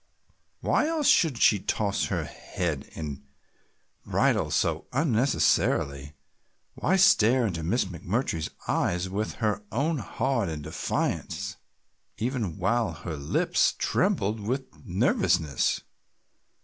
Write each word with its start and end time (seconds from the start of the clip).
Why 0.61 0.87
else 0.87 1.05
should 1.07 1.37
she 1.39 1.59
toss 1.59 2.05
her 2.05 2.23
head 2.23 2.89
and 2.95 3.21
bridle 4.03 4.49
so 4.49 4.87
unnecessarily, 4.91 6.13
why 6.73 6.95
stare 6.95 7.45
into 7.45 7.61
Miss 7.61 7.85
McMurtry's 7.85 8.49
eyes 8.67 9.09
with 9.09 9.33
her 9.33 9.63
own 9.71 9.99
hard 9.99 10.49
and 10.49 10.63
defiant, 10.63 11.55
even 12.17 12.57
while 12.57 12.93
her 12.93 13.15
lips 13.15 13.75
trembled 13.77 14.39
with 14.39 14.63
nervousness? 14.83 15.81